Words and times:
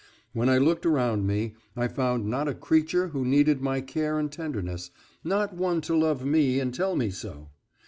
When 0.33 0.49
I 0.49 0.57
looked 0.57 0.83
around 0.87 1.27
me 1.27 1.53
I 1.75 1.87
found 1.87 2.25
not 2.25 2.47
a 2.47 2.55
creature 2.55 3.09
who 3.09 3.23
needed 3.23 3.61
my 3.61 3.81
care 3.81 4.17
and 4.17 4.31
tenderness, 4.31 4.89
not 5.23 5.53
one 5.53 5.79
to 5.81 5.95
love 5.95 6.25
me 6.25 6.59
and 6.59 6.73
tell 6.73 6.95
me 6.95 7.11
so. 7.11 7.49